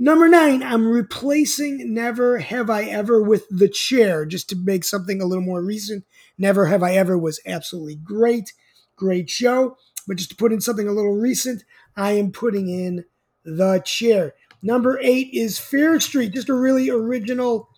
Number 0.00 0.28
nine, 0.28 0.62
I'm 0.62 0.86
replacing 0.86 1.92
Never 1.92 2.38
Have 2.38 2.70
I 2.70 2.84
Ever 2.84 3.20
with 3.20 3.48
The 3.50 3.68
Chair 3.68 4.24
just 4.24 4.48
to 4.50 4.56
make 4.56 4.84
something 4.84 5.20
a 5.20 5.26
little 5.26 5.42
more 5.42 5.60
recent. 5.60 6.04
Never 6.38 6.66
Have 6.66 6.84
I 6.84 6.94
Ever 6.94 7.18
was 7.18 7.40
absolutely 7.44 7.96
great. 7.96 8.52
Great 8.94 9.28
show. 9.28 9.76
But 10.06 10.18
just 10.18 10.30
to 10.30 10.36
put 10.36 10.52
in 10.52 10.60
something 10.60 10.86
a 10.86 10.92
little 10.92 11.16
recent, 11.16 11.64
I 11.96 12.12
am 12.12 12.30
putting 12.30 12.68
in 12.68 13.06
The 13.44 13.82
Chair. 13.84 14.34
Number 14.62 15.00
eight 15.02 15.30
is 15.32 15.58
Fear 15.58 16.00
Street, 16.00 16.32
just 16.32 16.48
a 16.48 16.54
really 16.54 16.90
original, 16.90 17.68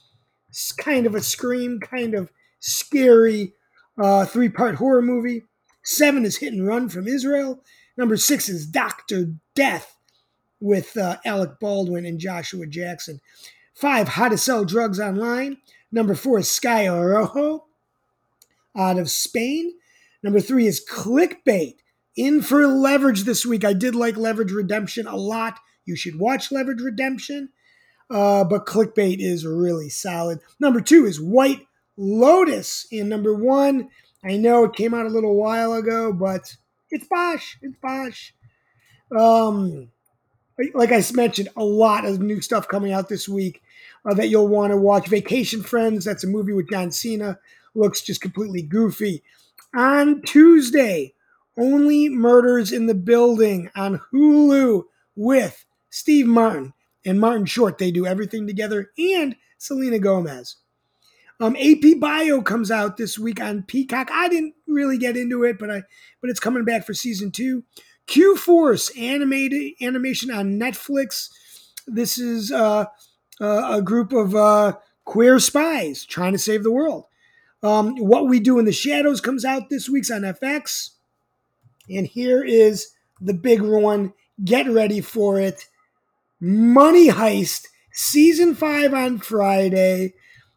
kind 0.77 1.07
of 1.07 1.15
a 1.15 1.23
scream, 1.23 1.81
kind 1.81 2.15
of 2.15 2.31
scary 2.59 3.55
uh, 3.99 4.27
three 4.27 4.51
part 4.51 4.75
horror 4.75 5.03
movie. 5.03 5.45
Seven 5.85 6.27
is 6.27 6.37
Hit 6.37 6.53
and 6.53 6.67
Run 6.67 6.91
from 6.91 7.09
Israel. 7.09 7.63
Number 7.97 8.19
six 8.19 8.47
is 8.49 8.67
Doctor 8.67 9.33
Death 9.55 9.97
with 10.61 10.97
uh, 10.97 11.17
Alec 11.25 11.59
Baldwin 11.61 12.07
and 12.07 12.19
Joshua 12.19 12.67
Jackson. 12.67 13.21
Five, 13.75 14.09
How 14.09 14.29
to 14.29 14.39
Sell 14.39 14.65
Drugs 14.65 15.01
Online. 15.01 15.57
Number 15.91 16.15
four 16.15 16.39
is 16.39 16.51
Sky 16.51 16.87
Rojo 16.89 17.65
out 18.77 18.99
of 18.99 19.11
Spain. 19.11 19.73
Number 20.23 20.41
three 20.41 20.67
is 20.67 20.85
Clickbait 20.85 21.77
in 22.17 22.43
for 22.43 22.67
leverage 22.67 23.25
this 23.25 23.47
week. 23.47 23.65
I 23.65 23.73
did 23.73 23.95
like 23.95 24.17
Leverage 24.17 24.53
Redemption 24.53 25.07
a 25.07 25.17
lot. 25.17 25.59
You 25.85 25.97
should 25.97 26.19
watch 26.19 26.53
Leverage 26.53 26.83
Redemption. 26.83 27.51
Uh, 28.11 28.43
but 28.43 28.67
clickbait 28.67 29.19
is 29.21 29.47
really 29.47 29.89
solid. 29.89 30.41
Number 30.59 30.81
two 30.81 31.07
is 31.07 31.21
White 31.21 31.67
Lotus. 31.97 32.87
And 32.91 33.09
number 33.09 33.33
one, 33.33 33.89
I 34.25 34.37
know 34.37 34.65
it 34.65 34.75
came 34.75 34.95
out 34.95 35.07
a 35.07 35.11
little 35.11 35.37
while 35.37 35.73
ago, 35.73 36.13
but 36.13 36.57
it's 36.91 37.07
Bosch. 37.07 37.57
It's 37.63 37.77
Bosch. 37.81 38.33
Um, 39.17 39.91
like 40.75 40.93
I 40.93 41.03
mentioned, 41.15 41.49
a 41.57 41.65
lot 41.65 42.05
of 42.05 42.21
new 42.21 42.41
stuff 42.41 42.69
coming 42.69 42.93
out 42.93 43.09
this 43.09 43.29
week 43.29 43.63
uh, 44.05 44.15
that 44.15 44.29
you'll 44.29 44.49
want 44.49 44.73
to 44.73 44.77
watch. 44.77 45.09
Vacation 45.09 45.63
Friends, 45.63 46.05
that's 46.05 46.25
a 46.25 46.29
movie 46.29 46.53
with 46.53 46.71
John 46.71 46.91
Cena, 46.91 47.39
looks 47.75 48.03
just 48.03 48.21
completely 48.21 48.63
goofy. 48.63 49.23
On 49.75 50.23
Tuesday, 50.23 51.15
only 51.59 52.09
Murders 52.09 52.73
in 52.73 52.87
the 52.87 52.95
Building 52.95 53.71
on 53.77 54.01
Hulu 54.13 54.85
with 55.17 55.65
Steve 55.91 56.27
Martin 56.27 56.73
and 57.05 57.21
Martin 57.21 57.47
Short. 57.47 57.79
They 57.79 57.91
do 57.91 58.07
everything 58.07 58.47
together, 58.47 58.91
and 58.99 59.37
Selena 59.59 59.99
Gomez. 59.99 60.57
Um, 61.41 61.57
AP 61.57 61.99
Bio 61.99 62.43
comes 62.43 62.71
out 62.71 62.99
this 62.99 63.19
week 63.19 63.41
on 63.41 63.63
Peacock. 63.63 64.11
I 64.13 64.29
didn't 64.29 64.55
really 64.67 64.99
get 64.99 65.17
into 65.17 65.43
it, 65.45 65.59
but 65.59 65.71
I 65.71 65.83
but 66.21 66.29
it's 66.29 66.41
coming 66.41 66.65
back 66.65 66.85
for 66.85 66.93
season 66.93 67.31
two. 67.31 67.65
Q 68.07 68.37
Force 68.37 68.91
animated 68.97 69.73
animation 69.81 70.31
on 70.31 70.59
Netflix. 70.59 71.31
This 71.87 72.19
is 72.19 72.53
uh, 72.53 72.87
uh, 73.41 73.69
a 73.71 73.83
group 73.83 74.13
of 74.13 74.35
uh, 74.35 74.75
queer 75.05 75.39
spies 75.39 76.05
trying 76.05 76.33
to 76.33 76.39
save 76.39 76.63
the 76.63 76.73
world. 76.73 77.05
Um, 77.63 77.97
what 77.97 78.27
We 78.27 78.41
Do 78.41 78.59
in 78.59 78.65
the 78.65 78.73
Shadows 78.73 79.21
comes 79.21 79.45
out 79.45 79.69
this 79.69 79.89
week's 79.89 80.11
on 80.11 80.23
FX. 80.23 80.91
And 81.91 82.07
here 82.07 82.43
is 82.43 82.93
the 83.21 83.35
big 83.35 83.61
one. 83.61 84.13
Get 84.45 84.69
ready 84.69 85.01
for 85.01 85.39
it. 85.39 85.67
Money 86.41 87.09
Heist, 87.09 87.67
season 87.93 88.55
five 88.55 88.95
on 88.95 89.19
Friday. 89.19 90.15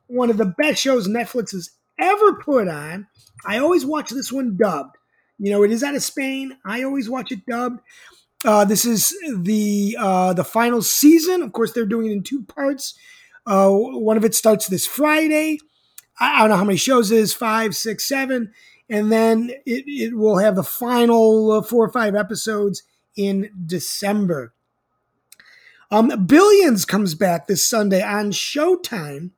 One 0.07 0.29
of 0.29 0.38
the 0.38 0.53
best 0.57 0.81
shows 0.81 1.07
Netflix 1.07 1.51
has 1.51 1.71
ever 2.00 2.35
put 2.35 2.67
on. 2.67 3.07
I 3.45 3.57
always 3.57 3.85
watch 3.85 4.09
this 4.09 4.31
one 4.31 4.55
dubbed. 4.55 4.95
You 5.43 5.51
know, 5.51 5.63
it 5.63 5.71
is 5.71 5.83
out 5.83 5.95
of 5.95 6.03
Spain. 6.03 6.57
I 6.65 6.83
always 6.83 7.09
watch 7.09 7.31
it 7.31 7.45
dubbed. 7.45 7.81
Uh, 8.45 8.65
this 8.65 8.85
is 8.85 9.15
the 9.38 9.97
uh, 10.00 10.33
the 10.33 10.43
final 10.43 10.81
season. 10.81 11.41
Of 11.41 11.53
course, 11.53 11.71
they're 11.71 11.85
doing 11.85 12.07
it 12.07 12.13
in 12.13 12.23
two 12.23 12.43
parts. 12.43 12.97
Uh, 13.45 13.69
one 13.69 14.17
of 14.17 14.25
it 14.25 14.35
starts 14.35 14.67
this 14.67 14.88
Friday. 14.88 15.59
I 16.19 16.39
don't 16.39 16.50
know 16.50 16.57
how 16.57 16.63
many 16.63 16.77
shows 16.77 17.12
it 17.12 17.17
is 17.17 17.33
five, 17.33 17.75
six, 17.75 18.05
seven 18.05 18.53
and 18.89 19.12
then 19.12 19.50
it, 19.65 19.85
it 19.88 20.15
will 20.15 20.38
have 20.38 20.55
the 20.55 20.63
final 20.63 21.51
uh, 21.51 21.62
four 21.62 21.85
or 21.85 21.91
five 21.91 22.15
episodes 22.15 22.83
in 23.15 23.50
December. 23.65 24.53
Um, 25.91 26.25
Billions 26.25 26.85
comes 26.85 27.15
back 27.15 27.47
this 27.47 27.65
Sunday 27.67 28.01
on 28.01 28.31
Showtime. 28.31 29.31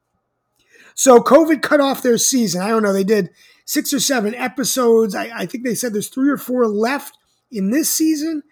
So 0.93 1.19
COVID 1.19 1.61
cut 1.61 1.81
off 1.81 2.01
their 2.01 2.17
season. 2.17 2.61
I 2.61 2.69
don't 2.69 2.83
know. 2.83 2.93
They 2.93 3.03
did 3.03 3.29
six 3.65 3.93
or 3.93 3.99
seven 3.99 4.33
episodes. 4.35 5.15
I, 5.15 5.31
I 5.41 5.45
think 5.45 5.63
they 5.63 5.75
said 5.75 5.93
there's 5.93 6.07
three 6.07 6.29
or 6.29 6.37
four 6.37 6.67
left 6.67 7.17
in 7.51 7.71
this 7.71 7.93
season. 7.93 8.43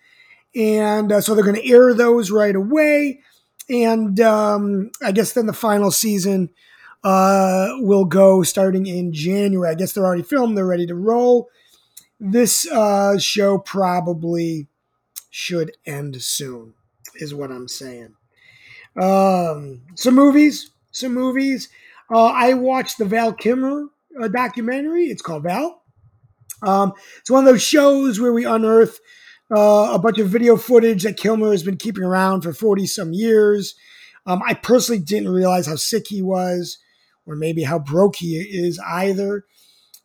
And 0.55 1.12
uh, 1.12 1.22
so 1.22 1.34
they're 1.34 1.43
going 1.43 1.62
to 1.62 1.70
air 1.70 1.93
those 1.93 2.29
right 2.29 2.55
away. 2.55 3.22
and 3.70 4.20
um, 4.20 4.91
I 5.01 5.12
guess 5.12 5.34
then 5.34 5.46
the 5.46 5.53
final 5.53 5.91
season 5.91 6.50
uh, 7.03 7.70
will 7.79 8.05
go 8.05 8.43
starting 8.43 8.86
in 8.86 9.13
January. 9.13 9.70
I 9.70 9.75
guess 9.75 9.93
they're 9.93 10.05
already 10.05 10.24
filmed; 10.24 10.58
they're 10.58 10.65
ready 10.65 10.86
to 10.88 10.96
roll. 10.96 11.50
This 12.20 12.70
uh, 12.70 13.17
show 13.20 13.58
probably 13.58 14.67
should 15.29 15.75
end 15.86 16.22
soon, 16.22 16.74
is 17.15 17.34
what 17.34 17.51
I'm 17.51 17.67
saying. 17.67 18.15
Um, 19.00 19.82
some 19.96 20.15
movies, 20.15 20.72
some 20.91 21.13
movies. 21.13 21.70
Uh, 22.10 22.25
I 22.27 22.53
watched 22.53 22.98
the 22.98 23.05
Val 23.05 23.34
Kilmer 23.34 23.88
uh, 24.22 24.27
documentary. 24.27 25.05
It's 25.05 25.22
called 25.22 25.43
Val. 25.43 25.82
Um, 26.62 26.93
it's 27.20 27.29
one 27.29 27.46
of 27.46 27.51
those 27.51 27.63
shows 27.63 28.20
where 28.20 28.34
we 28.34 28.46
unearth 28.46 29.00
uh, 29.55 29.91
a 29.93 30.00
bunch 30.00 30.20
of 30.20 30.29
video 30.29 30.55
footage 30.55 31.03
that 31.03 31.17
Kilmer 31.17 31.51
has 31.51 31.63
been 31.63 31.77
keeping 31.77 32.03
around 32.03 32.41
for 32.41 32.53
40 32.53 32.88
some 32.88 33.13
years. 33.13 33.75
Um, 34.25 34.41
I 34.46 34.53
personally 34.53 35.01
didn't 35.01 35.29
realize 35.29 35.67
how 35.67 35.75
sick 35.75 36.08
he 36.08 36.22
was, 36.22 36.77
or 37.25 37.36
maybe 37.36 37.63
how 37.63 37.79
broke 37.79 38.17
he 38.17 38.38
is 38.38 38.79
either. 38.79 39.46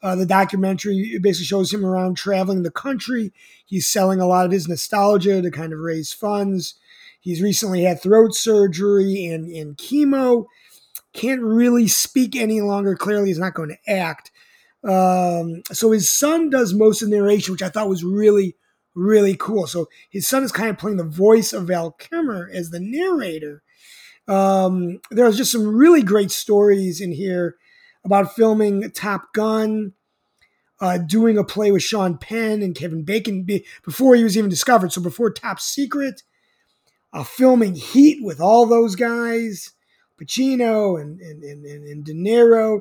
Uh, 0.02 0.14
the 0.14 0.26
documentary 0.26 1.18
basically 1.20 1.46
shows 1.46 1.72
him 1.72 1.84
around 1.84 2.16
traveling 2.16 2.62
the 2.62 2.70
country. 2.70 3.32
He's 3.66 3.86
selling 3.86 4.20
a 4.20 4.26
lot 4.26 4.46
of 4.46 4.52
his 4.52 4.68
nostalgia 4.68 5.42
to 5.42 5.50
kind 5.50 5.72
of 5.72 5.80
raise 5.80 6.12
funds. 6.12 6.74
He's 7.20 7.42
recently 7.42 7.82
had 7.82 8.00
throat 8.00 8.34
surgery 8.34 9.26
and, 9.26 9.50
and 9.50 9.76
chemo. 9.76 10.46
Can't 11.18 11.42
really 11.42 11.88
speak 11.88 12.36
any 12.36 12.60
longer. 12.60 12.94
Clearly, 12.94 13.26
he's 13.26 13.40
not 13.40 13.54
going 13.54 13.70
to 13.70 13.90
act. 13.92 14.30
Um, 14.84 15.62
so 15.72 15.90
his 15.90 16.16
son 16.16 16.48
does 16.48 16.72
most 16.72 17.02
of 17.02 17.10
the 17.10 17.16
narration, 17.16 17.50
which 17.50 17.62
I 17.62 17.70
thought 17.70 17.88
was 17.88 18.04
really, 18.04 18.54
really 18.94 19.34
cool. 19.36 19.66
So 19.66 19.88
his 20.08 20.28
son 20.28 20.44
is 20.44 20.52
kind 20.52 20.70
of 20.70 20.78
playing 20.78 20.98
the 20.98 21.02
voice 21.02 21.52
of 21.52 21.66
Val 21.66 21.90
Kilmer 21.90 22.48
as 22.52 22.70
the 22.70 22.78
narrator. 22.78 23.64
Um, 24.28 25.00
there's 25.10 25.36
just 25.36 25.50
some 25.50 25.66
really 25.66 26.04
great 26.04 26.30
stories 26.30 27.00
in 27.00 27.10
here 27.10 27.56
about 28.04 28.36
filming 28.36 28.88
Top 28.92 29.32
Gun, 29.34 29.94
uh, 30.80 30.98
doing 30.98 31.36
a 31.36 31.42
play 31.42 31.72
with 31.72 31.82
Sean 31.82 32.16
Penn 32.16 32.62
and 32.62 32.76
Kevin 32.76 33.02
Bacon 33.02 33.44
before 33.84 34.14
he 34.14 34.22
was 34.22 34.38
even 34.38 34.50
discovered. 34.50 34.92
So 34.92 35.00
before 35.00 35.32
Top 35.32 35.58
Secret, 35.58 36.22
uh, 37.12 37.24
filming 37.24 37.74
Heat 37.74 38.22
with 38.22 38.40
all 38.40 38.66
those 38.66 38.94
guys, 38.94 39.72
Pacino 40.20 41.00
and, 41.00 41.20
and, 41.20 41.42
and, 41.42 41.64
and 41.64 42.04
De 42.04 42.12
Niro, 42.12 42.80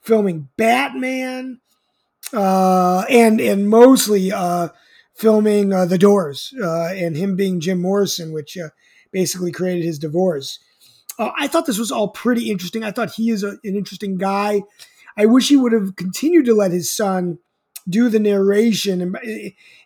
filming 0.00 0.48
Batman, 0.56 1.60
uh, 2.32 3.04
and 3.08 3.40
and 3.40 3.68
mostly 3.68 4.32
uh, 4.32 4.68
filming 5.14 5.72
uh, 5.72 5.86
The 5.86 5.98
Doors 5.98 6.52
uh, 6.62 6.88
and 6.88 7.16
him 7.16 7.36
being 7.36 7.60
Jim 7.60 7.80
Morrison, 7.80 8.32
which 8.32 8.56
uh, 8.56 8.70
basically 9.12 9.52
created 9.52 9.84
his 9.84 9.98
divorce. 9.98 10.58
Uh, 11.18 11.30
I 11.38 11.46
thought 11.46 11.66
this 11.66 11.78
was 11.78 11.92
all 11.92 12.08
pretty 12.08 12.50
interesting. 12.50 12.82
I 12.82 12.90
thought 12.90 13.12
he 13.12 13.30
is 13.30 13.44
a, 13.44 13.50
an 13.50 13.76
interesting 13.76 14.16
guy. 14.16 14.62
I 15.16 15.26
wish 15.26 15.48
he 15.48 15.56
would 15.56 15.72
have 15.72 15.94
continued 15.96 16.44
to 16.46 16.54
let 16.54 16.72
his 16.72 16.90
son 16.90 17.38
do 17.88 18.08
the 18.08 18.18
narration. 18.18 19.00
And 19.00 19.16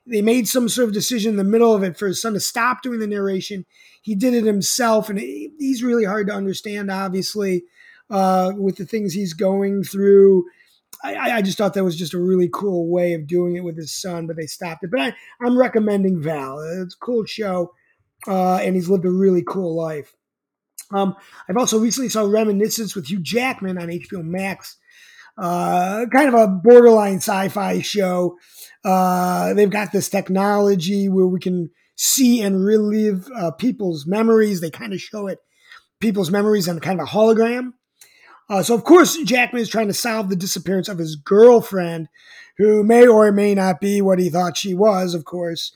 they 0.07 0.23
made 0.23 0.49
some 0.49 0.69
sort 0.69 0.89
of 0.89 0.95
decision 0.95 1.31
in 1.31 1.37
the 1.37 1.45
middle 1.45 1.75
of 1.75 1.83
it 1.83 1.97
for 1.97 2.07
his 2.07 2.21
son 2.21 2.35
to 2.35 2.41
stop 2.41 2.83
doing 2.83 3.01
the 3.01 3.07
narration. 3.07 3.67
He 4.03 4.15
did 4.15 4.35
it 4.35 4.45
himself, 4.45 5.09
and 5.09 5.19
he's 5.19 5.83
really 5.83 6.05
hard 6.05 6.29
to 6.29 6.35
understand, 6.35 6.91
obviously, 6.91 7.65
uh, 8.11 8.53
with 8.57 8.77
the 8.77 8.87
things 8.87 9.13
he's 9.13 9.35
going 9.35 9.85
through. 9.85 10.45
I, 11.05 11.37
I, 11.37 11.43
just 11.43 11.59
thought 11.59 11.75
that 11.75 11.85
was 11.85 11.97
just 11.97 12.15
a 12.15 12.19
really 12.19 12.49
cool 12.53 12.91
way 12.91 13.13
of 13.13 13.27
doing 13.27 13.55
it 13.55 13.63
with 13.63 13.77
his 13.77 13.93
son, 13.93 14.27
but 14.27 14.37
they 14.37 14.47
stopped 14.47 14.83
it. 14.83 14.91
But 14.91 15.01
I, 15.01 15.15
am 15.47 15.57
recommending 15.57 16.21
Val. 16.21 16.59
It's 16.59 16.95
a 16.95 17.05
cool 17.05 17.25
show, 17.25 17.73
uh, 18.27 18.57
and 18.57 18.75
he's 18.75 18.89
lived 18.89 19.05
a 19.05 19.11
really 19.11 19.45
cool 19.47 19.77
life. 19.77 20.17
Um, 20.91 21.15
I've 21.49 21.57
also 21.57 21.79
recently 21.79 22.09
saw 22.09 22.23
Reminiscence 22.23 22.95
with 22.97 23.11
Hugh 23.11 23.21
Jackman 23.21 23.79
on 23.79 23.89
HBO 23.89 24.25
Max. 24.25 24.77
Uh, 25.41 26.07
kind 26.13 26.29
of 26.29 26.35
a 26.35 26.49
borderline 26.49 27.19
sci-fi 27.19 27.81
show. 27.81 28.37
Uh, 28.85 29.55
they've 29.55 29.71
got 29.71 29.93
this 29.93 30.09
technology 30.09 31.09
where 31.09 31.27
we 31.27 31.39
can 31.39 31.71
see 31.97 32.41
and 32.41 32.65
relive 32.65 33.29
uh, 33.37 33.51
people's 33.53 34.07
memories. 34.07 34.61
They 34.61 34.71
kind 34.71 34.93
of 34.93 35.01
show 35.01 35.27
it 35.27 35.39
people's 36.01 36.31
memories 36.31 36.69
on 36.69 36.81
kind 36.81 37.01
of 37.01 37.09
a 37.09 37.11
hologram. 37.11 37.73
Uh, 38.51 38.63
so 38.63 38.75
of 38.75 38.85
course 38.85 39.17
Jackman 39.25 39.63
is 39.63 39.69
trying 39.69 39.89
to 39.89 39.95
solve 39.95 40.29
the 40.29 40.37
disappearance 40.37 40.89
of 40.89 40.99
his 40.99 41.17
girlfriend, 41.17 42.09
who 42.57 42.83
may 42.83 43.07
or 43.07 43.31
may 43.31 43.55
not 43.55 43.81
be 43.81 44.01
what 44.01 44.19
he 44.19 44.31
thought 44.31 44.57
she 44.57 44.75
was. 44.75 45.15
Of 45.15 45.25
course, 45.25 45.73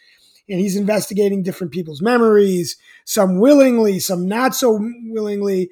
and 0.49 0.59
he's 0.59 0.77
investigating 0.77 1.43
different 1.43 1.73
people's 1.73 2.03
memories, 2.03 2.77
some 3.05 3.39
willingly, 3.39 3.99
some 3.99 4.27
not 4.27 4.55
so 4.55 4.79
willingly. 5.07 5.71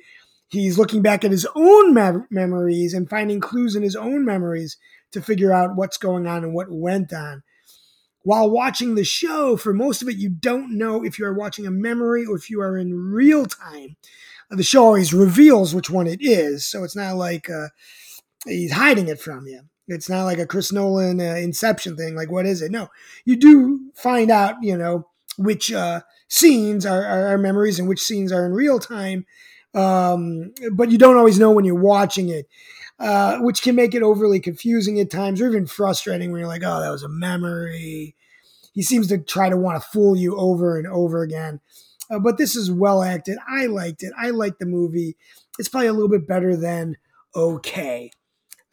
He's 0.51 0.79
looking 0.79 1.01
back 1.01 1.25
at 1.25 1.31
his 1.31 1.47
own 1.55 1.95
me- 1.95 2.25
memories 2.31 2.93
and 2.93 3.09
finding 3.09 3.41
clues 3.41 3.77
in 3.77 3.83
his 3.83 3.97
own 3.97 4.25
memories 4.25 4.77
to 5.13 5.23
figure 5.23 5.53
out 5.53 5.77
what's 5.77 5.97
going 5.97 6.27
on 6.27 6.45
and 6.45 6.53
what 6.53 6.71
went 6.71 7.13
on. 7.13 7.43
While 8.23 8.51
watching 8.51 8.95
the 8.95 9.05
show, 9.05 9.57
for 9.57 9.73
most 9.73 10.03
of 10.03 10.09
it, 10.09 10.17
you 10.17 10.29
don't 10.29 10.77
know 10.77 11.05
if 11.05 11.19
you 11.19 11.25
are 11.25 11.33
watching 11.33 11.67
a 11.67 11.71
memory 11.71 12.27
or 12.27 12.37
if 12.37 12.51
you 12.51 12.61
are 12.61 12.77
in 12.77 12.95
real 12.95 13.47
time. 13.47 13.97
The 14.51 14.63
show 14.63 14.85
always 14.85 15.15
reveals 15.15 15.75
which 15.75 15.89
one 15.89 16.09
it 16.09 16.19
is, 16.21 16.67
so 16.67 16.83
it's 16.83 16.97
not 16.97 17.17
like 17.17 17.49
uh, 17.49 17.69
he's 18.45 18.73
hiding 18.73 19.09
it 19.09 19.21
from 19.21 19.47
you. 19.47 19.63
It's 19.87 20.09
not 20.09 20.25
like 20.25 20.39
a 20.39 20.47
Chris 20.47 20.73
Nolan 20.73 21.21
uh, 21.21 21.35
Inception 21.37 21.97
thing. 21.97 22.15
Like, 22.15 22.31
what 22.31 22.47
is 22.47 22.61
it? 22.61 22.71
No, 22.71 22.89
you 23.25 23.37
do 23.37 23.91
find 23.95 24.31
out, 24.31 24.57
you 24.61 24.77
know, 24.77 25.07
which 25.39 25.73
uh, 25.73 26.01
scenes 26.29 26.85
are, 26.85 27.05
are, 27.05 27.29
are, 27.29 27.39
memories 27.39 27.79
and 27.79 27.89
which 27.89 28.01
scenes 28.01 28.33
are 28.33 28.45
in 28.45 28.53
real 28.53 28.79
time. 28.79 29.27
Um, 29.75 30.53
but 30.73 30.91
you 30.91 30.99
don't 30.99 31.17
always 31.17 31.39
know 31.39 31.51
when 31.51 31.65
you're 31.65 31.75
watching 31.75 32.29
it, 32.29 32.49
uh, 32.99 33.39
which 33.39 33.63
can 33.63 33.75
make 33.77 33.95
it 33.95 34.03
overly 34.03 34.41
confusing 34.41 34.99
at 35.01 35.11
times 35.11 35.41
or 35.41 35.49
even 35.49 35.67
frustrating 35.67 36.33
when 36.33 36.41
you're 36.41 36.49
like, 36.49 36.63
oh, 36.65 36.81
that 36.81 36.91
was 36.91 37.03
a 37.03 37.09
memory. 37.09 38.17
He 38.73 38.83
seems 38.83 39.09
to 39.09 39.19
try 39.19 39.49
to 39.49 39.57
want 39.57 39.83
to 39.83 39.89
fool 39.89 40.17
you 40.17 40.37
over 40.37 40.79
and 40.79 40.87
over 40.87 41.23
again. 41.23 41.61
Uh, 42.11 42.19
but 42.19 42.39
this 42.39 42.57
is 42.57 42.71
well 42.71 43.03
acted. 43.03 43.39
I 43.49 43.67
liked 43.67 44.03
it. 44.03 44.13
I 44.19 44.31
liked 44.31 44.59
the 44.59 44.67
movie. 44.67 45.17
It's 45.59 45.69
probably 45.69 45.89
a 45.89 45.93
little 45.93 46.09
bit 46.09 46.27
better 46.27 46.57
than 46.57 46.97
okay. 47.35 48.11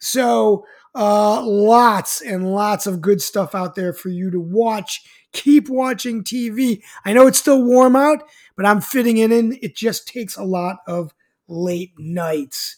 So 0.00 0.64
uh, 0.94 1.42
lots 1.44 2.20
and 2.20 2.52
lots 2.52 2.86
of 2.86 3.00
good 3.00 3.20
stuff 3.20 3.54
out 3.54 3.74
there 3.74 3.92
for 3.92 4.08
you 4.08 4.30
to 4.30 4.40
watch. 4.40 5.04
Keep 5.32 5.68
watching 5.68 6.24
TV. 6.24 6.82
I 7.04 7.12
know 7.12 7.26
it's 7.26 7.38
still 7.38 7.62
warm 7.62 7.94
out, 7.96 8.22
but 8.58 8.66
I'm 8.66 8.80
fitting 8.82 9.18
it 9.18 9.30
in. 9.30 9.56
It 9.62 9.76
just 9.76 10.08
takes 10.08 10.36
a 10.36 10.42
lot 10.42 10.78
of 10.88 11.14
late 11.46 11.92
nights. 11.96 12.76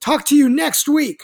Talk 0.00 0.24
to 0.26 0.36
you 0.36 0.48
next 0.48 0.88
week. 0.88 1.22